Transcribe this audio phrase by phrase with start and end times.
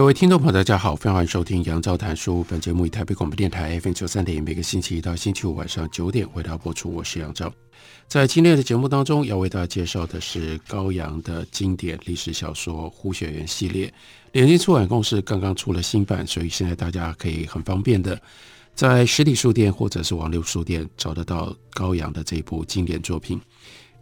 [0.00, 2.42] 各位听众朋友，大家好，欢迎收听杨照谈书。
[2.48, 6.90] 本节目以台北广播电台 FM 九三点，每个星期一到星期五晚上九点为大家播出。
[6.90, 7.52] 我是杨照。
[8.08, 13.92] 在今天的节目当中，要为大家介绍的是高阳的经典历史小说《胡雪岩》系列。
[14.32, 18.18] 联经出版公司刚刚出了新版，所以现在大家可以很方便的
[18.74, 23.38] 在实体书店或者是网络书店找得到高阳的这一部经典作品。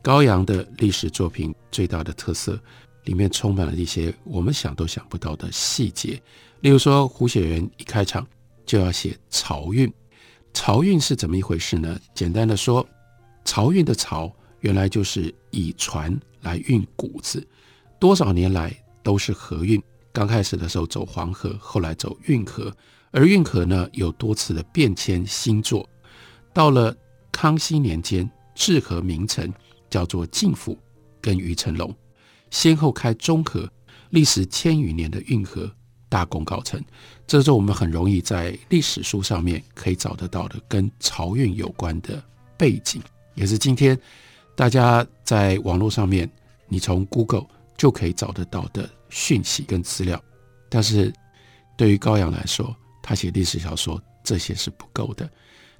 [0.00, 2.56] 高阳的历史作品最大的特色。
[3.04, 6.20] 里面充满了一些我们想都想不到的细节，
[6.60, 8.26] 例如说，胡雪岩一开场
[8.66, 9.90] 就要写漕运，
[10.52, 11.98] 漕运是怎么一回事呢？
[12.14, 12.86] 简单的说，
[13.44, 17.46] 漕运的漕原来就是以船来运谷子，
[17.98, 19.82] 多少年来都是河运，
[20.12, 22.74] 刚开始的时候走黄河，后来走运河，
[23.10, 25.88] 而运河呢有多次的变迁新作，
[26.52, 26.94] 到了
[27.32, 29.52] 康熙年间，治河名臣
[29.88, 30.76] 叫做敬抚
[31.20, 31.94] 跟于成龙。
[32.50, 33.70] 先后开中河，
[34.10, 35.70] 历时千余年的运河
[36.08, 36.82] 大功告成，
[37.26, 42.22] 这是我们很容易在历史书上面可以找得到的跟漕运有关的
[42.56, 43.02] 背景，
[43.34, 43.98] 也是今天
[44.56, 46.30] 大家在网络上面，
[46.66, 50.20] 你从 Google 就可以找得到的讯息跟资料。
[50.70, 51.12] 但是
[51.76, 55.28] 对于高阳来说，他写历史小说这些是不够的。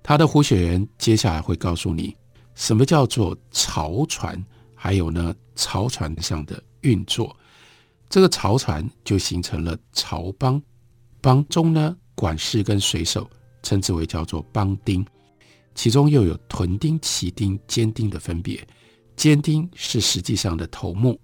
[0.03, 2.15] 他的《胡雪岩》接下来会告诉你
[2.55, 4.43] 什么叫做漕船。
[4.81, 7.37] 还有呢，漕船上的运作，
[8.09, 10.63] 这个漕船就形成了漕帮，
[11.21, 13.29] 帮中呢，管事跟水手
[13.61, 15.05] 称之为叫做帮丁，
[15.75, 18.65] 其中又有屯丁、旗丁、监丁的分别。
[19.17, 21.21] 监丁是实际上的头目，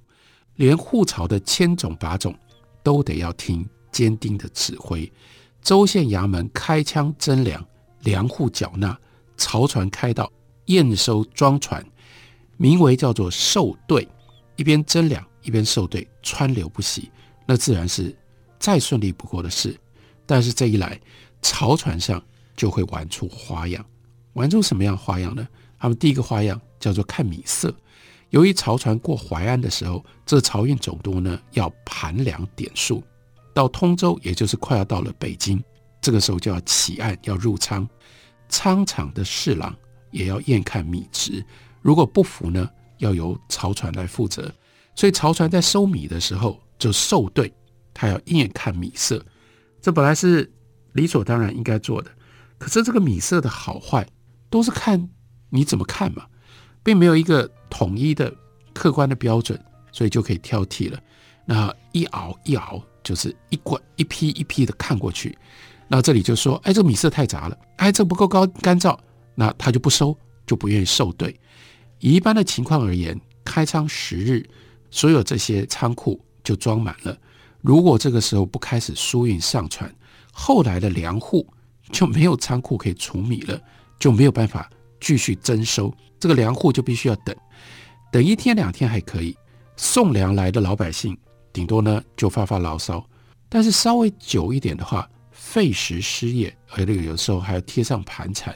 [0.57, 2.37] 连护漕的千种把种
[2.83, 5.11] 都得要听监丁的指挥。
[5.63, 7.65] 州县衙门开仓征粮，
[8.01, 8.99] 粮户缴纳，
[9.39, 10.31] 漕船开道，
[10.67, 11.87] 验收装船。
[12.57, 14.07] 名为叫做授队，
[14.57, 17.11] 一边征粮一边授队，川流不息，
[17.47, 18.15] 那自然是
[18.59, 19.79] 再顺利不过的事。
[20.27, 20.99] 但是这一来，
[21.43, 22.23] 漕船上
[22.57, 23.85] 就会玩出花样，
[24.33, 25.47] 玩出什么样花样呢？
[25.79, 27.75] 他们第一个花样叫做看米色。
[28.31, 33.03] 由于漕船过淮安的时候，这漕运总督呢要盘粮点数，
[33.53, 35.63] 到通州，也就是快要到了北京，
[36.01, 37.87] 这个时候就要起案要入仓，
[38.49, 39.77] 仓场的侍郎
[40.11, 41.45] 也要验看米值。
[41.85, 44.51] 如果不服呢，要由漕船来负责。
[44.95, 47.53] 所以漕船在收米的时候就受对，
[47.93, 49.23] 他要一眼看米色。
[49.83, 50.51] 这本来是
[50.95, 52.11] 理所当然应该做的，
[52.57, 54.09] 可是这个米色的好坏
[54.49, 55.11] 都是看
[55.51, 56.25] 你怎么看嘛，
[56.83, 58.35] 并没有一个统一的
[58.73, 59.63] 客观的标准，
[59.93, 60.99] 所以就可以挑剔了。
[61.45, 65.37] 那一熬一熬，就是一罐一批一批的看过去。
[65.87, 68.99] 那这里就说，哎，这米色太杂了，哎，这不够高干燥，
[69.35, 70.17] 那他就不收，
[70.47, 71.39] 就不愿意受对。
[72.05, 74.47] 以一般的情况而言，开仓十日，
[74.91, 77.17] 所有这些仓库就装满了。
[77.63, 79.91] 如果这个时候不开始输运上船，
[80.31, 81.47] 后来的粮户
[81.91, 83.59] 就没有仓库可以储米了，
[83.99, 84.69] 就没有办法
[85.01, 85.91] 继续征收。
[86.21, 87.35] 这个粮户就必须要等，
[88.13, 89.35] 等一天两天还可以。
[89.79, 91.17] 送粮来的老百姓，
[91.55, 93.03] 顶多呢就发发牢骚。
[93.49, 98.55] 但是稍微久一点的话，费时失业，而且有时候还要贴上盘缠，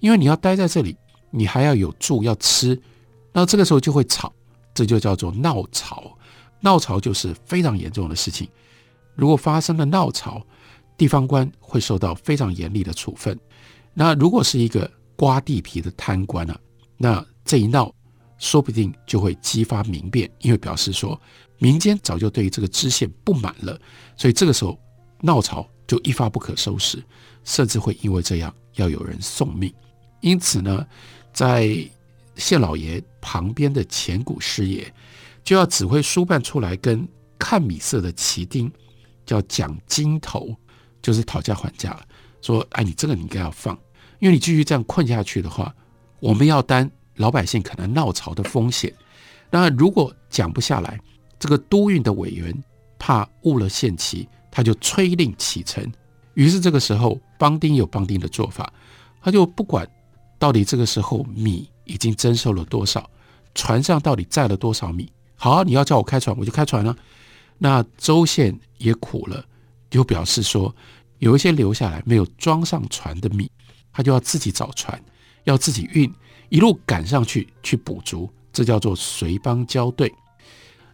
[0.00, 0.94] 因为你要待在这里。
[1.34, 2.78] 你还要有住要吃，
[3.32, 4.30] 那这个时候就会吵，
[4.74, 6.12] 这就叫做闹漕。
[6.60, 8.46] 闹漕就是非常严重的事情。
[9.16, 10.42] 如果发生了闹漕，
[10.96, 13.36] 地方官会受到非常严厉的处分。
[13.94, 16.60] 那如果是一个刮地皮的贪官啊，
[16.98, 17.90] 那这一闹
[18.36, 21.18] 说不定就会激发民变，因为表示说
[21.58, 23.80] 民间早就对这个知县不满了，
[24.18, 24.78] 所以这个时候
[25.22, 27.02] 闹潮就一发不可收拾，
[27.42, 29.72] 甚至会因为这样要有人送命。
[30.20, 30.86] 因此呢。
[31.32, 31.74] 在
[32.36, 34.92] 县老爷旁边的前谷师爷
[35.44, 37.06] 就要指挥书办出来跟
[37.38, 38.70] 看米色的旗丁
[39.26, 40.54] 叫讲金头，
[41.00, 42.00] 就是讨价还价了。
[42.40, 43.78] 说：“哎，你这个你应该要放，
[44.18, 45.74] 因为你继续这样困下去的话，
[46.20, 48.92] 我们要担老百姓可能闹潮的风险。
[49.50, 50.98] 那如果讲不下来，
[51.38, 52.52] 这个督运的委员
[52.98, 55.86] 怕误了限期，他就催令启程。
[56.34, 58.72] 于是这个时候，帮丁有帮丁的做法，
[59.20, 59.88] 他就不管。”
[60.42, 63.08] 到底这个时候米已经征收了多少？
[63.54, 65.08] 船上到底载了多少米？
[65.36, 66.96] 好，你要叫我开船，我就开船了。
[67.58, 69.44] 那周宪也苦了，
[69.88, 70.74] 就表示说，
[71.20, 73.48] 有一些留下来没有装上船的米，
[73.92, 75.00] 他就要自己找船，
[75.44, 76.12] 要自己运，
[76.48, 80.12] 一路赶上去去补足，这叫做随帮交队。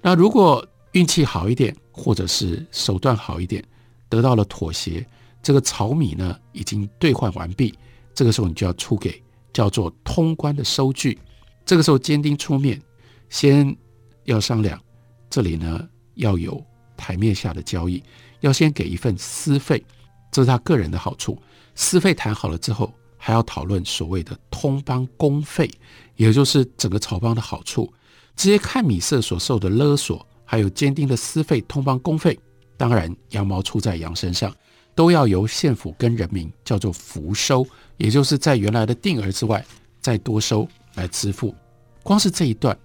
[0.03, 0.63] 那如果
[0.93, 3.65] 运气好一点，或者是手段好一点，
[4.11, 5.07] 得到了妥协，
[5.43, 7.75] 这个漕米呢已经兑换完毕，
[8.15, 9.23] 这个时候你就要出给
[9.53, 11.19] 叫做通关的收据。
[11.65, 12.81] 这个时候监丁出面，
[13.29, 13.77] 先
[14.25, 14.81] 要商量，
[15.29, 16.65] 这里呢要有
[16.97, 18.03] 台面下的交易，
[18.41, 19.85] 要先给一份私费，
[20.31, 21.41] 这是他个人的好处。
[21.75, 25.71] 私费谈好了之后，还要讨论所谓的通帮公费，
[26.17, 27.93] 也就是整个漕帮的好处。
[28.35, 32.39] 直接看米色所受的勒索，还有监丁的私费、通帮公费，
[32.77, 34.55] 当然羊毛出在羊身上，
[34.99, 37.65] 都要由县府跟人民叫做福收，
[37.99, 39.65] 也就是在原来的定额之外
[40.01, 40.67] 再多收
[40.97, 41.55] 来支付。
[42.03, 42.77] 光是这一段，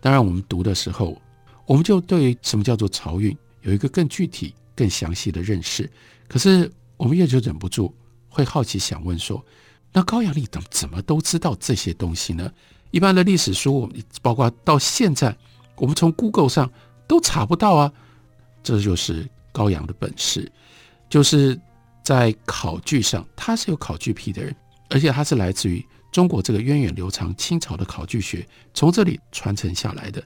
[0.00, 1.20] 当然我们读的时候，
[1.66, 5.90] 我们就对什么叫做漕运有一个更具体、更详细的认识。
[6.28, 7.92] 可是我们也就忍不住
[8.28, 9.44] 会好奇想问说，
[9.92, 12.48] 那高阳立等怎么都知道这些东西呢？
[12.92, 13.90] 一般的历史书，
[14.22, 15.36] 包括到现在，
[15.78, 16.70] 我们从 Google 上
[17.08, 17.92] 都查不到啊。
[18.62, 20.48] 这就是高阳的本事，
[21.08, 21.58] 就是
[22.02, 24.54] 在考据上，他是有考据癖的人，
[24.90, 30.22] 而且他是来自于中国这个源远流长清朝的考据学，从这里传承下来的。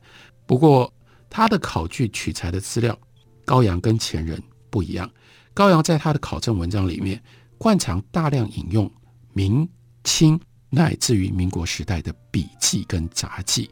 [0.46, 0.92] 不过，
[1.28, 2.98] 他的考据取材的资料，
[3.44, 5.10] 高阳跟前人不一样。
[5.54, 7.22] 高阳在他的考证文章里面，
[7.58, 8.90] 惯常大量引用
[9.32, 9.68] 明
[10.04, 10.40] 清。
[10.72, 13.68] 乃至于民国时代的笔记跟杂记，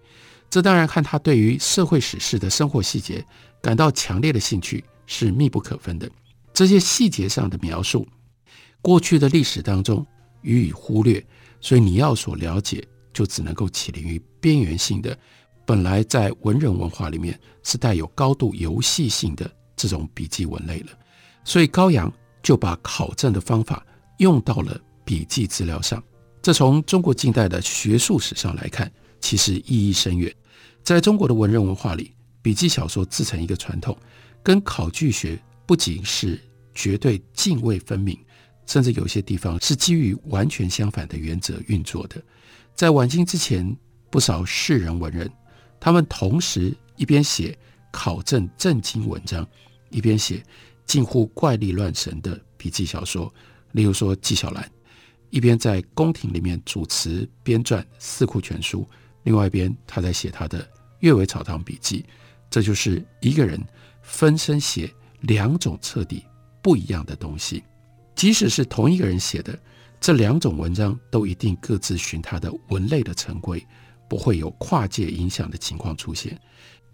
[0.51, 3.25] 这当然看他对于社会史事的生活细节
[3.63, 6.11] 感到强烈的兴趣是密不可分的。
[6.59, 8.05] 这些细节上的描述，
[8.83, 10.05] 过去的历史当中
[10.43, 11.25] 予以忽略，
[11.61, 15.17] 所以你要所了解，就只能够起临于边缘性的，
[15.65, 20.89] 本来在文人文化里面是带有高度游戏性的这种笔记文类了。
[21.45, 22.13] 所以高阳
[22.43, 26.03] 就把考证的方法用到了笔记资料上。
[26.43, 28.91] 这从中国近代的学术史上来看，
[29.21, 30.35] 其实意义深远。
[30.83, 32.13] 在中国的文人文化里，
[32.43, 33.97] 笔记小说自成一个传统，
[34.43, 36.41] 跟考据学不仅是
[36.79, 38.17] 绝对泾渭分明，
[38.65, 42.23] 甚至有些地方是基于完全相反的原则运作的。
[42.73, 43.77] 在晚清之前，
[44.11, 45.29] 不少士人文人，
[45.81, 47.59] 他们同时一边写
[47.91, 49.45] 考证正经文章，
[49.91, 50.41] 一边写
[50.87, 53.35] 近乎怪力乱神的笔记小说，
[53.73, 54.71] 例如说纪晓岚。
[55.31, 58.83] 一边在宫廷里面主持编撰《四库全书》，
[59.25, 60.63] 另外一边他在写他的
[61.01, 62.03] 《阅微草堂笔记》，
[62.49, 63.61] 这就是一个人
[64.01, 64.89] 分身写
[65.23, 66.25] 两种彻底
[66.63, 67.63] 不一样的东西。
[68.15, 69.59] 即使是同一个人写的
[70.01, 73.65] 这两种文章，都一定各自循他的文类的成规，
[74.09, 76.39] 不会有跨界影响的情况出现。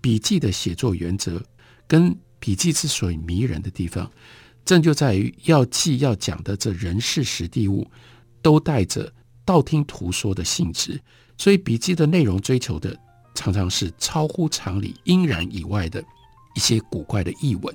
[0.01, 1.43] 笔记的写作原则
[1.87, 4.11] 跟笔记之所以迷人的地方，
[4.65, 7.87] 正就在于要记要讲的这人事时地物。
[8.43, 9.11] 都带着
[9.43, 11.01] 道听途说的性质，
[11.39, 12.95] 所以笔记的内容追求的
[13.35, 16.05] 常常是超乎常理、应然以外的
[16.55, 17.75] 一些古怪的译文。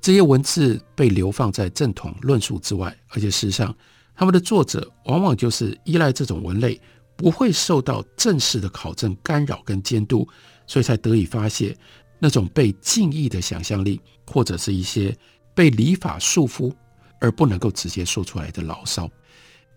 [0.00, 3.74] 这些文字被流放在正统论述之外，而且事实上，
[4.14, 6.80] 他们的作者往往就是依赖这种文类，
[7.16, 10.26] 不会受到正式的考证干扰跟监督，
[10.66, 11.76] 所以才得以发泄
[12.18, 15.14] 那种被禁意的想象力，或者是一些
[15.54, 16.72] 被礼法束缚
[17.20, 19.10] 而不能够直接说出来的牢骚。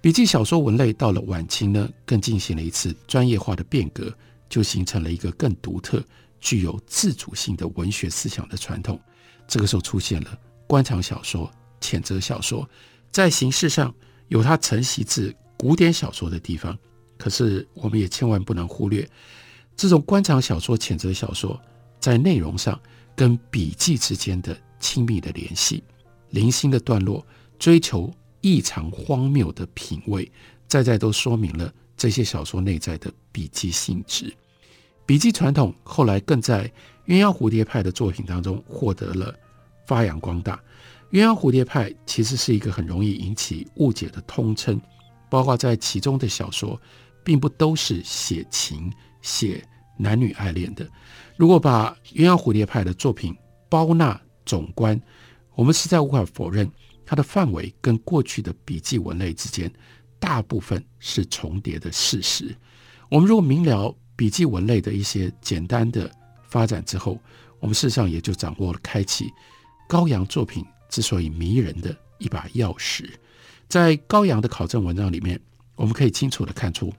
[0.02, 4.14] 笔记小说文类到了晚清呢，更进行了一次专业化的变革，
[4.48, 6.02] 就形成了一个更独特、
[6.40, 9.00] 具有自主性的文学思想的传统。
[9.48, 11.50] 这个时候出现了官场小说、
[11.82, 12.68] 谴责小说，
[13.12, 13.94] 在形式上
[14.28, 16.78] 有它承袭自古典小说的地方，
[17.18, 19.08] 可是我们也千万不能忽略
[19.76, 21.60] 这种官场小说、谴责小说
[22.00, 22.80] 在内容上
[23.16, 25.84] 跟笔记之间的亲密的联系，
[26.30, 27.26] 零星的段落
[27.58, 28.14] 追求。
[28.46, 30.30] 异常荒谬的品味，
[30.68, 34.36] 再再都说明了这些小说内在的笔记性质。
[35.06, 36.70] 笔记传统后来更在
[37.08, 39.34] 鸳鸯蝴蝶派的作品当中获得了
[39.86, 40.60] 发扬光大。
[41.12, 44.82] 鸳鸯蝴蝶派其实是一个很容易引起误解的通称，
[45.30, 46.80] 包括在其中的小说，
[47.24, 48.92] 并不都是写情、
[49.22, 49.64] 写
[49.98, 50.90] 男女爱恋的。
[51.38, 53.36] 如果把鸳鸯蝴蝶派的作品
[53.70, 55.00] 包纳总观，
[55.56, 56.70] 我们实在无法否认。
[57.06, 59.70] 它的范围跟过去的笔记文类之间，
[60.20, 62.56] 大部分是重叠的事实。
[63.10, 66.10] 我们如果明了笔记文类的一些简单的
[66.54, 67.20] 发展之后，
[67.60, 69.34] 我们事实上也就掌握了开启
[69.90, 73.10] 高阳作品之所以迷人的一把钥匙。
[73.68, 75.40] 在高阳的考证文章里面，
[75.76, 76.94] 我们可以清楚地看出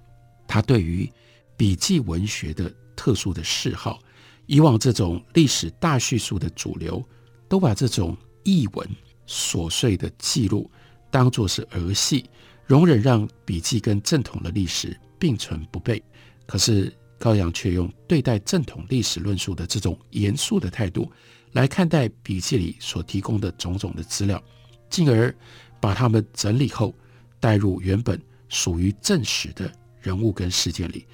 [0.49, 1.09] 他对于
[1.57, 4.01] 笔记文学的特殊的嗜好，
[4.47, 7.01] 以往这种历史大叙述的主流，
[7.49, 8.89] 都把这种译文
[9.29, 10.69] 琐碎的记录
[11.13, 12.29] 当作是儿戏，
[12.67, 16.03] 容忍让笔记跟正统的历史并存不悖。
[16.45, 16.93] 可是
[17.25, 21.11] 高阳却用对待正统历史论述的这种严肃的态度
[21.53, 24.45] 来看待笔记里所提供的种种的资料，
[24.91, 25.35] 进而
[25.81, 26.95] 把它们整理后
[27.41, 31.07] 带入原本属于正史的人物跟事件里，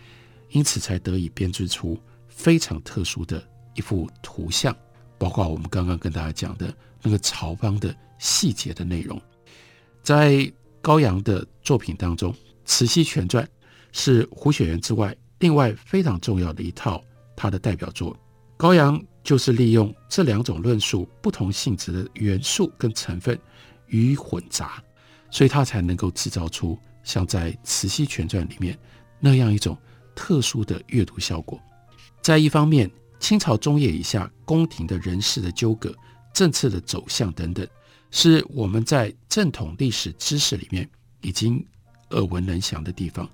[0.49, 3.41] 因此才得以编织出非常特殊的
[3.77, 4.77] 一幅图像，
[5.17, 9.23] 包括我们刚刚跟大家讲的那个曹邦的细节的内容。
[10.03, 12.33] 在高阳的作品当中，
[12.65, 13.45] 《慈禧全传》
[13.93, 17.03] 是胡雪岩之外另外非常重要的一套
[17.35, 18.17] 他的代表作。
[18.57, 23.39] 高阳就是利用这两种论述不同性质的元素跟成分
[23.89, 24.83] 予以混杂，
[25.31, 28.79] 所以他才能够制造出像在《慈禧全传》里面
[29.19, 29.77] 那样一种
[30.15, 31.59] 特殊的阅读效果。
[32.23, 35.95] 在一方面，清朝中叶以下宫廷的人事的纠葛、
[36.35, 37.67] 政策的走向等等，
[38.11, 40.87] 是我们在正统历史知识里面
[41.23, 41.65] 已经
[42.11, 43.27] 耳闻能详的地方。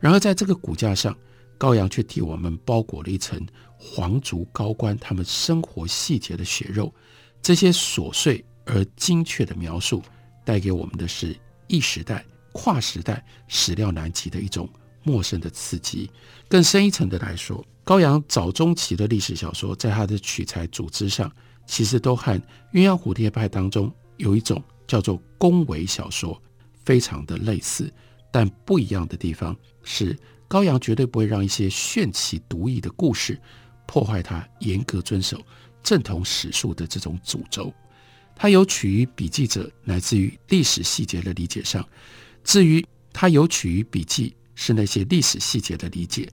[0.00, 1.16] 然而，在这个骨架上，
[1.62, 3.40] 高阳却替我们包裹了一层
[3.78, 6.92] 皇族高官他们生活细节的血肉。
[7.40, 10.02] 这些琐碎而精确的描述，
[10.44, 11.38] 带给我们的是
[11.68, 14.68] 异时代、跨时代史料难及的一种
[15.04, 16.10] 陌生的刺激。
[16.48, 21.30] 更深一层的来说，高阳早中期的历史小说，在他的取材组织上，
[21.64, 22.36] 其实都和
[22.72, 26.42] 鸳鸯蝴蝶派当中有一种叫做宫闈小说，
[26.84, 27.88] 非常的类似。
[28.32, 30.18] 但不一样的地方是，
[30.52, 33.40] 高阳绝对不会让一些炫奇独异的故事
[33.86, 35.40] 破坏他严格遵守
[35.82, 37.72] 正统史述的这种主轴。
[38.36, 41.82] 他有取于笔记者乃至于历史细节的理解上，
[42.44, 46.28] 至于他有取于笔记是那些历史细节的理解。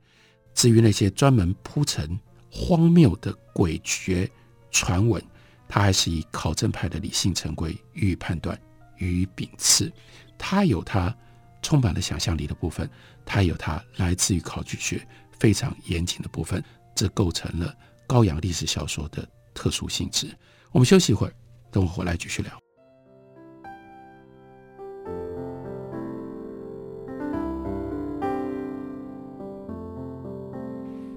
[0.53, 2.19] 至于那些专门铺陈
[2.51, 4.29] 荒谬的诡谲
[4.69, 5.23] 传闻，
[5.65, 8.59] 他还是以考证派的理性成规予以判断、
[8.97, 9.89] 予以秉持。
[10.38, 11.15] 他有他
[11.62, 12.89] 充满了想象力的部分，
[13.25, 15.06] 它有它来自于考据学
[15.39, 16.63] 非常严谨的部分，
[16.96, 17.74] 这构成了
[18.08, 20.28] 高阳历史小说的特殊性质。
[20.72, 21.34] 我们休息一会儿，
[21.72, 22.51] 等我回来继续聊。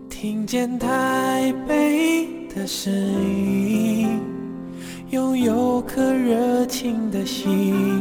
[0.08, 4.20] 听见台北的声音，
[5.10, 8.00] 拥有颗热情的心，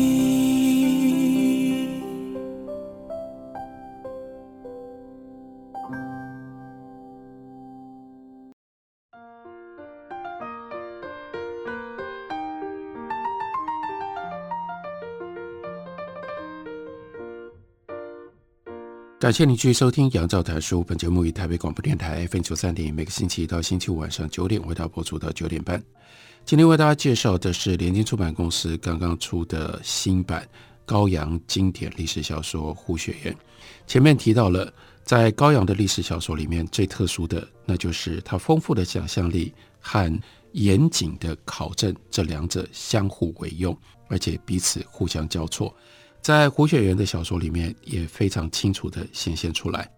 [19.21, 20.81] 感谢你继续收听《杨照谈书》。
[20.83, 25.79] 本节目以台北广播电台 FM 九三点，每个星期一到星期五晚上九点为大家播出到九点半。
[26.43, 30.49] 今天为大家介绍的是联经出版公司刚刚出的新版
[30.87, 33.31] 高阳经典历史小说《胡雪岩》。
[33.85, 34.73] 前面提到了，
[35.03, 40.19] 在高阳的历史小说里面，最特殊的那就是他丰富的想象力和
[40.53, 45.71] 严谨的考证这两者相互为用，而且彼此互相交错。
[46.21, 49.89] 在胡雪岩的小说里面也非常清楚地显现出来。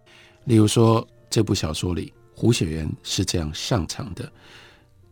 [0.44, 4.30] 例如说，这部小说里，胡雪岩是这样上场的：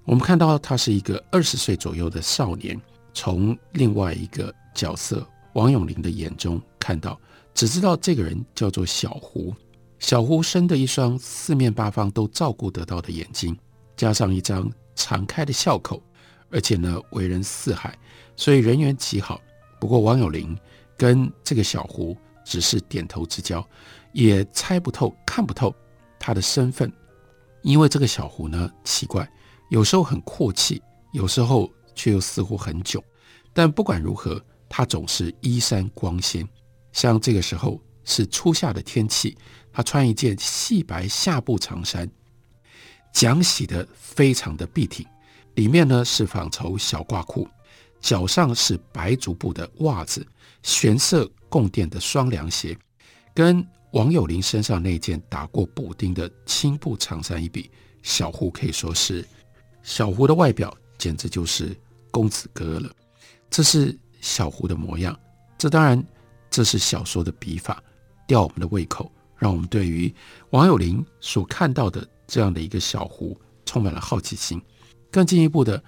[0.04, 2.80] 我们看到他是一个二十岁左右的少年，
[3.12, 7.20] 从另外一个角色王永龄的眼中看到，
[7.52, 9.54] 只知道这个人叫做小胡。
[9.98, 13.54] 小胡生的一双四面八方都照顾得到的眼睛，
[13.96, 16.02] 加上一张常开的笑口，
[16.50, 17.96] 而且呢，为人四海，
[18.34, 19.38] 所以人缘极好。
[19.78, 20.56] 不过王永龄。
[21.02, 23.68] 跟这个小胡只是点头之交，
[24.12, 25.74] 也猜不透、看不透
[26.16, 26.92] 他的身份。
[27.62, 29.28] 因为这个小胡呢，奇怪，
[29.68, 30.80] 有时候很阔气，
[31.12, 33.02] 有时候却又似乎很窘。
[33.52, 36.48] 但不管如何，他总是衣衫光鲜。
[36.92, 39.36] 像这个时候是初夏的天气，
[39.72, 42.08] 他穿一件细白夏布长衫，
[43.12, 45.04] 讲洗得非常的笔挺，
[45.56, 47.48] 里面呢是纺绸小褂裤，
[48.00, 50.24] 脚上是白竹布的袜子。
[50.62, 52.76] 玄色供垫的双凉鞋，
[53.34, 57.70] 跟王有龄身上那件打过补丁的青布长衫一比，
[58.02, 59.26] 小胡可以说是
[59.82, 61.76] 小胡的外表简直就是
[62.10, 62.90] 公子哥了。
[63.50, 65.18] 这是小胡的模样，
[65.58, 66.02] 这当然
[66.50, 67.82] 这是小说的笔法，
[68.26, 70.14] 吊我们的胃口，让我们对于
[70.50, 74.60] 王有龄所看到的这样的一个小胡充满了好奇心。
[75.10, 75.82] 更进一步的，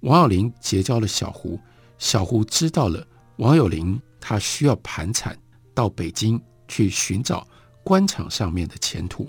[0.00, 1.60] 王有龄结交了小胡，
[1.98, 3.06] 小胡知道了
[3.36, 5.36] 王有龄他需要盘缠
[5.74, 7.46] 到北京去寻找
[7.82, 9.28] 官场上面的前途，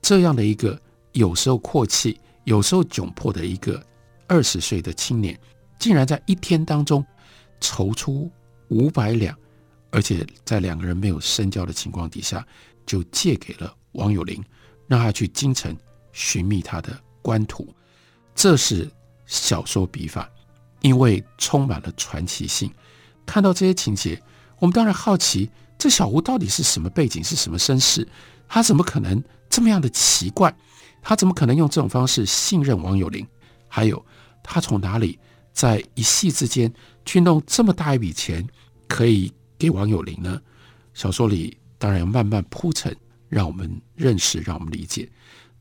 [0.00, 0.80] 这样的一个
[1.12, 3.84] 有时候阔气、有时候窘迫的一个
[4.26, 5.38] 二十岁的青年，
[5.78, 7.04] 竟然在一天当中
[7.60, 8.30] 筹出
[8.68, 9.36] 五百两，
[9.90, 12.44] 而且在两个人没有深交的情况底下，
[12.86, 14.42] 就借给了王有龄，
[14.88, 15.76] 让他去京城
[16.12, 17.68] 寻觅他的官途。
[18.34, 18.90] 这是
[19.26, 20.28] 小说笔法，
[20.80, 22.72] 因为充满了传奇性。
[23.26, 24.20] 看到这些情节，
[24.58, 28.06] 我们当然好奇，这小吴到底是什么背景，是什么身世？
[28.48, 30.54] 他怎么可能这么样的奇怪？
[31.00, 33.26] 他怎么可能用这种方式信任王有龄？
[33.68, 34.04] 还有，
[34.42, 35.18] 他从哪里
[35.52, 36.72] 在一夕之间
[37.04, 38.46] 去弄这么大一笔钱，
[38.86, 40.40] 可以给王有龄呢？
[40.94, 42.94] 小说里当然要慢慢铺陈，
[43.28, 45.10] 让我们认识，让我们理解，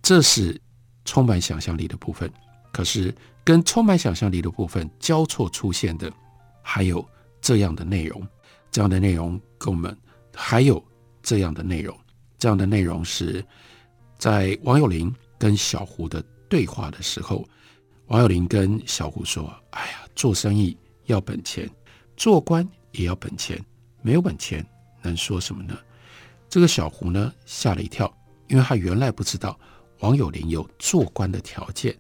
[0.01, 0.59] 这是
[1.05, 2.31] 充满想象力的部分。
[2.71, 3.13] 可是，
[3.43, 6.11] 跟充满想象力的部分交错出现的，
[6.61, 7.05] 还有
[7.41, 8.25] 这样的内容。
[8.71, 9.97] 这样的内容跟我们
[10.33, 10.81] 还有
[11.21, 11.97] 这样的内容。
[12.37, 13.43] 这样的内容是
[14.17, 17.45] 在王有龄跟小胡的对话的时候，
[18.07, 21.69] 王有龄跟小胡说：“哎呀，做生意要本钱，
[22.15, 23.63] 做官也要本钱，
[24.01, 24.65] 没有本钱
[25.01, 25.77] 能说什么呢？”
[26.49, 28.11] 这个小胡呢吓了一跳，
[28.47, 29.59] 因为他原来不知道
[29.99, 31.95] 王有龄有做官的条件。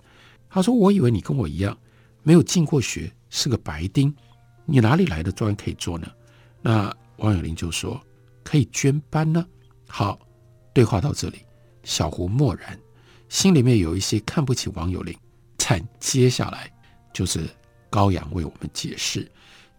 [0.49, 1.77] 他说：“我以为你跟我一样，
[2.23, 4.13] 没有进过学，是个白丁，
[4.71, 6.07] 你哪里来的官可以做呢？”
[6.63, 8.01] 那王有龄就说
[8.41, 9.45] ：“可以捐班呢。”
[9.85, 10.17] 好，
[10.73, 11.39] 对话到这里，
[11.83, 12.79] 小胡默然，
[13.27, 15.13] 心里面有一些看不起王有龄。
[15.57, 16.69] 但接下来
[17.13, 17.49] 就是
[17.89, 19.29] 高阳为我们解释，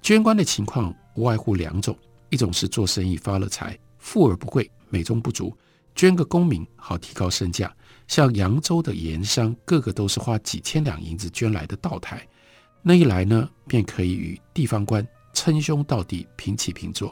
[0.00, 1.94] 捐官的情况无外乎两种：
[2.30, 5.54] 一种是做生意发了财，富而不贵，美中不足，
[5.94, 7.70] 捐个功名好提高身价。
[8.08, 12.26] 像扬州的盐商，个个都是花几千两银子捐来的道台，
[12.82, 17.08] 那一来呢，便可以与地方官称兄道弟，平起平坐；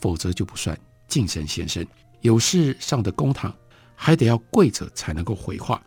[0.00, 1.86] 否则就不算晋升先生。
[2.22, 3.54] 有事上的公堂，
[3.94, 5.82] 还得要跪着才能够回话。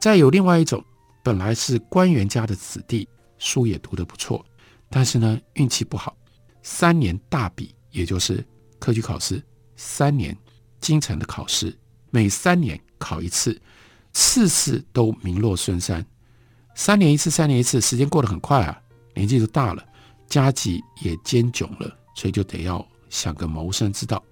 [0.00, 0.82] 再有另外一种，
[1.22, 3.06] 本来是官员家的子弟，
[3.38, 4.44] 书也读得不错，
[4.88, 6.16] 但是呢，运气不好，
[6.62, 8.42] 三年大比，也就是
[8.78, 9.42] 科举考试，
[9.76, 10.36] 三年
[10.80, 11.76] 京城的考试，
[12.10, 13.60] 每三年考一次。
[14.16, 16.06] 次次都名落孙山，
[16.74, 18.80] 三年一次，三年一次，时间过得很快啊，
[19.14, 19.84] 年纪都大了，
[20.26, 24.22] 家计也艰窘了，所以就得要想个谋生之道。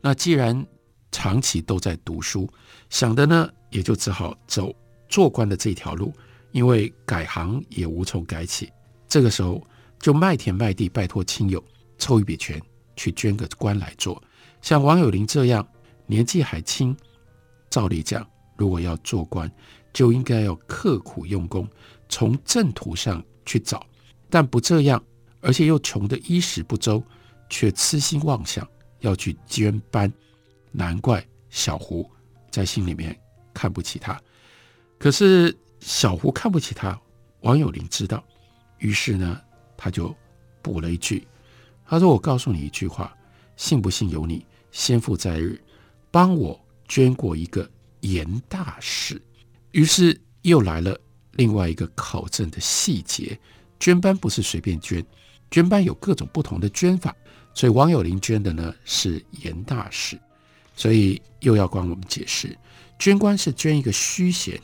[0.00, 0.64] 那既然
[1.10, 2.48] 长期都在读书，
[2.88, 4.74] 想的呢，也就只好走
[5.08, 6.12] 做官的这条路，
[6.52, 8.70] 因为改行也无从改起。
[9.08, 9.60] 这个时候
[9.98, 11.62] 就卖田卖地，拜托亲友
[11.98, 12.62] 凑一笔钱
[12.96, 14.22] 去捐个官来做。
[14.60, 15.66] 像王有龄这样
[16.06, 16.96] 年纪还轻，
[17.68, 18.24] 照理讲。
[18.56, 19.50] 如果要做官，
[19.92, 21.68] 就应该要刻苦用功，
[22.08, 23.86] 从正途上去找，
[24.30, 25.02] 但不这样，
[25.40, 27.02] 而且又穷得衣食不周，
[27.48, 28.66] 却痴心妄想
[29.00, 30.12] 要去捐班，
[30.70, 32.10] 难怪小胡
[32.50, 33.18] 在心里面
[33.52, 34.20] 看不起他。
[34.98, 36.98] 可是小胡看不起他，
[37.40, 38.24] 王有龄知道，
[38.78, 39.40] 于是呢，
[39.76, 40.14] 他就
[40.62, 41.26] 补了一句，
[41.86, 43.14] 他说：“我告诉你一句话，
[43.56, 44.46] 信不信由你。
[44.70, 45.60] 先父在日，
[46.10, 47.68] 帮我捐过一个。”
[48.02, 49.22] 严大使，
[49.72, 50.98] 于是又来了
[51.32, 53.38] 另外一个考证的细节。
[53.80, 55.04] 捐班不是随便捐，
[55.50, 57.14] 捐班有各种不同的捐法。
[57.54, 60.18] 所以王有龄捐的呢是严大使，
[60.74, 62.56] 所以又要帮我们解释，
[62.98, 64.58] 捐官是捐一个虚衔，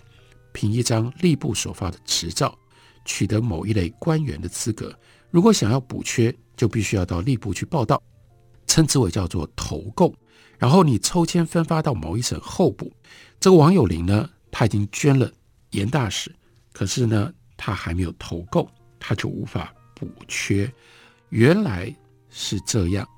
[0.53, 2.57] 凭一张吏部所发的执照，
[3.05, 4.97] 取得某一类官员的资格。
[5.31, 8.03] 如果想要补缺，就必须要到吏部去报到，
[8.67, 10.15] 称之为叫做投贡。
[10.57, 12.91] 然后你抽签分发到某一省候补。
[13.39, 15.31] 这个王有龄呢，他已经捐了
[15.71, 16.35] 严大使，
[16.73, 18.69] 可是呢，他还没有投够，
[18.99, 20.69] 他就无法补缺。
[21.29, 21.95] 原来
[22.29, 23.09] 是这样。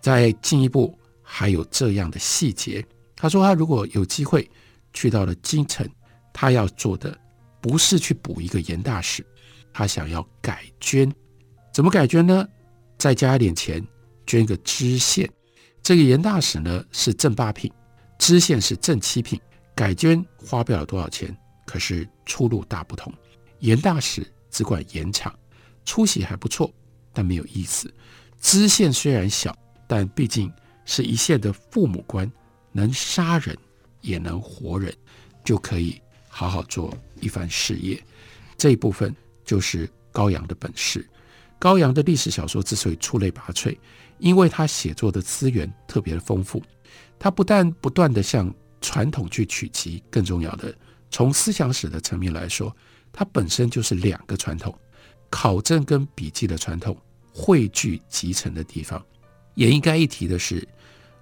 [0.00, 2.86] 再进一步，还有这样的细节。
[3.16, 4.48] 他说，他如果有机会
[4.92, 5.84] 去到了京城，
[6.32, 7.18] 他要做的
[7.60, 9.26] 不是去补一个严大使，
[9.72, 11.12] 他想要改捐。
[11.72, 12.46] 怎么改捐呢？
[12.96, 13.84] 再加一点钱，
[14.24, 15.28] 捐个知县。
[15.82, 17.72] 这个严大使呢是正八品，
[18.20, 19.40] 知县是正七品。
[19.76, 21.36] 改捐花不了多少钱，
[21.66, 23.12] 可是出路大不同。
[23.60, 25.38] 严大使只管盐场，
[25.84, 26.72] 出息还不错，
[27.12, 27.92] 但没有意思。
[28.40, 29.54] 知县虽然小，
[29.86, 30.50] 但毕竟
[30.86, 32.30] 是一县的父母官，
[32.72, 33.56] 能杀人
[34.00, 34.94] 也能活人，
[35.44, 38.02] 就可以好好做一番事业。
[38.56, 41.06] 这一部分就是高阳的本事。
[41.58, 43.76] 高阳的历史小说之所以出类拔萃，
[44.18, 46.62] 因为他写作的资源特别的丰富。
[47.18, 48.54] 他不但不断地向
[48.86, 50.72] 传统去取其更重要的，
[51.10, 52.72] 从思想史的层面来说，
[53.12, 54.72] 它本身就是两个传统。
[55.28, 56.96] 考证跟笔记的传统
[57.32, 59.04] 汇聚集成的地方。
[59.56, 60.66] 也应该一提的是，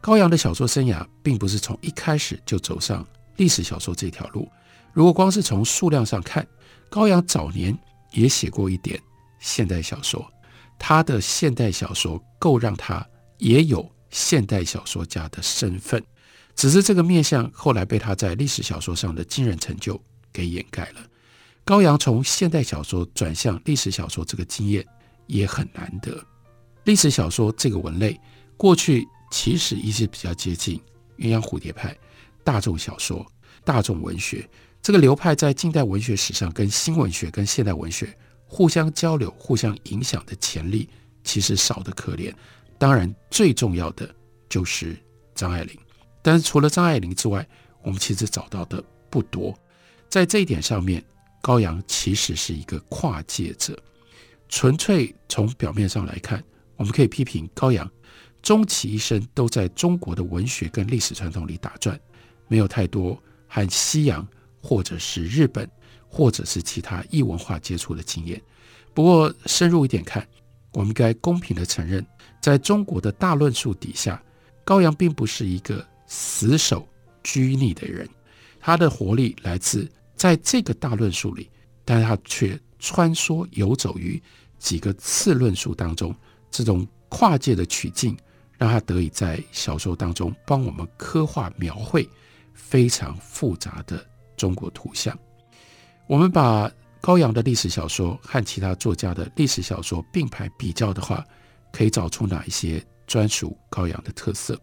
[0.03, 4.47] 高阳的小说生涯并不是从一开始就走上历史小说这条路。
[4.93, 6.47] 如果光是从数量上看，
[6.91, 7.77] 高阳早年
[8.13, 9.01] 也写过一点
[9.41, 10.31] 现代小说，
[10.79, 13.05] 他的现代小说够让他
[13.39, 16.05] 也有现代小说家的身份，
[16.55, 20.01] 只是这个面相后来被他在历史小说上的惊人成就
[20.33, 21.01] 给掩盖了。
[21.65, 24.87] 高阳从现代小说转向历史小说这个经验
[25.27, 26.23] 也很难得。
[26.85, 28.21] 历史小说这个文类
[28.57, 30.81] 过去其实一直比较接近
[31.19, 31.97] 鸳鸯蝴蝶派、
[32.45, 33.27] 大众小说、
[33.65, 34.49] 大众文学。
[34.83, 38.15] 这个流派在近代文学史上跟新文学、跟现代文学
[38.47, 40.89] 互相交流、互相影响的潜力，
[41.25, 42.31] 其实少得可怜。
[42.77, 44.15] 当然，最重要的
[44.49, 44.95] 就是
[45.35, 45.79] 张爱玲。
[46.25, 47.47] 但是除了张爱玲之外，
[47.83, 49.55] 我们其实找到的不多。
[50.09, 51.05] 在这一点上面，
[51.43, 53.79] 高阳其实是一个跨界者。
[54.49, 56.43] 纯粹从表面上来看，
[56.77, 57.89] 我们可以批评高阳
[58.41, 62.01] 终其一生都在中国的文学跟历史传统里打转，
[62.49, 64.27] 没有太多和西洋。
[64.67, 65.71] 或者是日本，
[66.09, 68.41] 或者是其他异文化接触的经验。
[68.95, 70.27] 不过深入一点看，
[70.73, 72.03] 我们该公平的承认，
[72.41, 74.23] 在中国的大论述底下，
[74.65, 76.89] 高阳并不是一个死守
[77.23, 78.09] 拘泥的人。
[78.61, 81.51] 他的活力来自在这个大论述里，
[81.85, 84.23] 但他却穿梭游走于
[84.59, 86.15] 几个次论述当中。
[86.51, 88.17] 这种跨界的取径，
[88.57, 92.09] 让他得以在小说当中帮我们刻画描绘
[92.53, 94.05] 非常复杂的。
[94.37, 95.17] 中国图像，
[96.09, 96.69] 我们把
[97.01, 101.25] 高阳的历史小说和其他作家的历史小说并排比较的话，
[101.73, 104.61] 可以找出哪一些专属高阳的特色？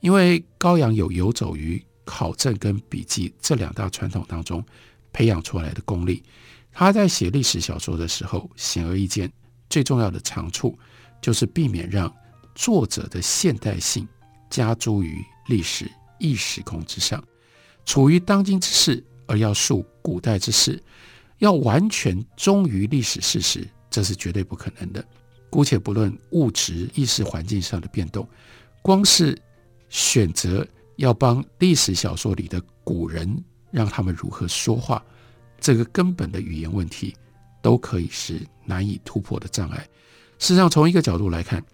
[0.00, 4.64] 因为高阳有游走于考证跟笔记这两大传统当中
[5.12, 6.22] 培养出来的功力。
[6.72, 9.32] 他在写历史小说的时候，显而易见，
[9.70, 10.78] 最重要的长处
[11.22, 12.14] 就是避免让
[12.54, 14.06] 作者的现代性
[14.50, 17.22] 加诸于历史异时空之上。
[17.86, 20.82] 处于当今之事，而要述古代之事，
[21.38, 25.02] 要完全忠于历史事实，这是绝对不可能的。
[25.48, 28.28] 姑且不论物质意识环境上的变动，
[28.82, 29.36] 光是
[29.96, 35.02] 选择要帮历史小说里的古人让他们如何说话，
[35.58, 37.16] 这个根本的语言问题，
[37.62, 39.78] 都可以是难以突破的障碍。
[40.38, 41.64] 事实上，从一个角度来看，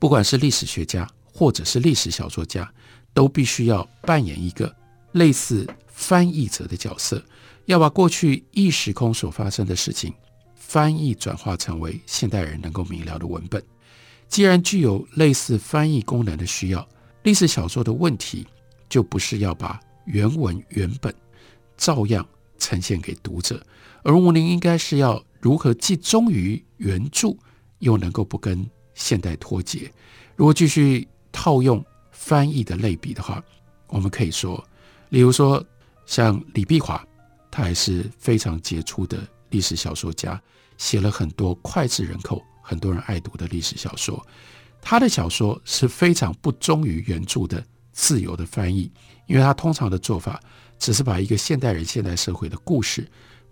[0.00, 2.68] 不管是历史学家或者是历史小说家，
[3.14, 4.74] 都必须要扮演一个。
[5.12, 7.22] 类似翻译者的角色，
[7.66, 10.12] 要把过去异时空所发生的事情
[10.56, 13.62] 翻译转化成为现代人能够明了的文本。
[14.28, 16.86] 既然具有类似翻译功能的需要，
[17.28, 18.46] 历史小说的问题
[18.88, 21.14] 就不是要把原文原本
[21.76, 22.26] 照样
[22.58, 23.62] 呈现给读者，
[24.02, 27.36] 而吴宁应该是要如何既忠于原著，
[27.80, 29.92] 又能够不跟现代脱节。
[30.36, 33.44] 如果继续套用翻译的类比的话，
[33.88, 34.66] 我们可以说。
[35.10, 35.62] 例如说，
[36.06, 37.06] 像李碧华，
[37.50, 39.18] 他还是非常杰出的
[39.50, 40.40] 历史小说家，
[40.78, 44.26] 写了很多脍炙人口、很多人爱读的历史小说。
[44.80, 48.90] 他的小说是非常不忠于原著的自由的翻译，
[49.26, 50.40] 因为他通常的做法
[50.78, 53.06] 只是把一个现代人、现代社会的故事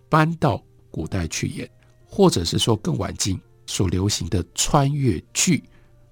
[0.09, 1.69] 搬到古代去演，
[2.07, 5.63] 或者是说更晚近所流行的穿越剧，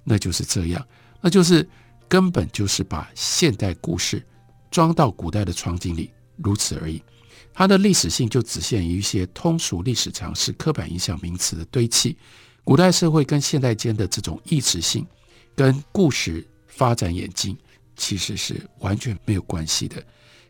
[0.03, 0.87] 那就是这样，
[1.21, 1.69] 那就是
[2.09, 4.23] 根本就是把现代故事。
[4.71, 7.01] 装到古代的场景里，如此而已。
[7.53, 12.19] 它的历史性就只限于一些通俗历史常识、刻板印象名词的堆砌。
[12.65, 15.07] 古代社会跟现代间的这种异质性，
[15.55, 17.57] 跟故事发展演进，
[17.95, 20.03] 其实是完全没有关系的。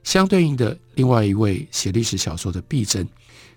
[0.05, 3.09] 相对应的，另外一位写历史小说的毕真，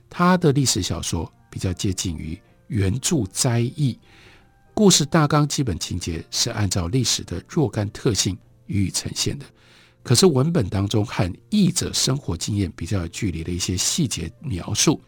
[0.09, 3.97] 他的历史小说比较接近于原著摘译，
[4.73, 9.45] 故事大纲、基本情节是按照历史的若干特性予以呈现的。
[10.01, 14.99] 可是文本当中和译者生活经验比较有距离的一些细节描述，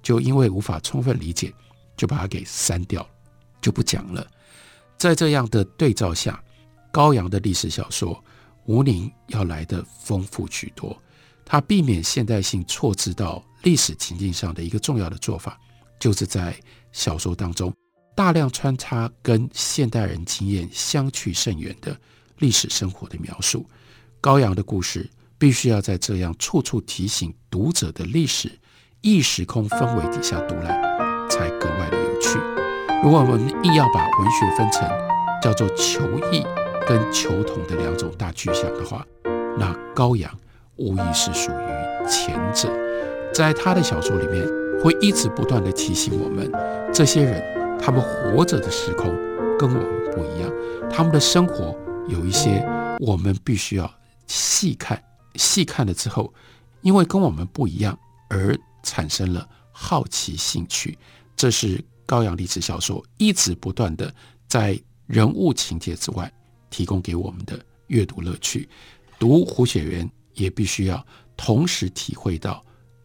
[0.00, 1.52] 就因为无法充分理解，
[1.96, 3.06] 就把它给删掉，
[3.60, 4.26] 就不讲了。
[4.96, 6.42] 在这样的对照下，
[6.92, 8.22] 高阳的历史小说，
[8.66, 10.96] 吴宁要来得丰富许多。
[11.44, 15.60] 他避免现代性错置到历史情境上的一个重要的做法，
[15.98, 16.56] 就是在
[16.90, 17.70] 小说当中
[18.14, 21.94] 大量穿插跟现代人经验相去甚远的
[22.38, 23.68] 历史生活的描述。
[24.22, 28.58] 高阳的故事必须要在这样处处提醒读者的历史
[29.02, 30.80] 异时空氛围底下读来，
[31.28, 32.38] 才格外的有趣。
[33.02, 34.88] 如果我们硬要把文学分成
[35.42, 36.42] 叫做求异
[36.86, 39.04] 跟求同的两种大具象的话，
[39.58, 40.30] 那高阳
[40.76, 42.68] 无疑是属于前者。
[43.32, 44.46] 在他的小说里面，
[44.82, 46.50] 会一直不断地提醒我们，
[46.92, 49.06] 这些人他们活着的时空
[49.58, 50.50] 跟我们不一样，
[50.90, 51.76] 他们的生活
[52.08, 52.64] 有一些
[53.00, 53.90] 我们必须要
[54.26, 55.02] 细看，
[55.34, 56.32] 细看了之后，
[56.82, 57.98] 因为跟我们不一样
[58.30, 60.96] 而产生了好奇兴趣。
[61.36, 64.14] 这是高阳历史小说一直不断地
[64.46, 66.32] 在人物情节之外
[66.70, 68.68] 提供给我们的阅读乐趣。
[69.18, 71.04] 读胡雪岩也必须要
[71.36, 72.64] 同时体会到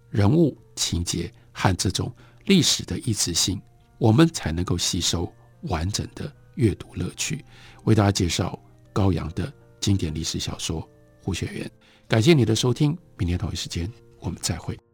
[0.09, 2.13] 人物情节和这种
[2.45, 3.59] 历史的一致性，
[3.97, 5.31] 我们才能够吸收
[5.63, 7.43] 完整的阅读乐趣。
[7.85, 8.57] 为大家介绍
[8.93, 10.81] 高阳的经典历史小说
[11.23, 11.65] 《胡雪岩》，
[12.07, 14.88] 感谢你的收听，明天同一时间我们再会。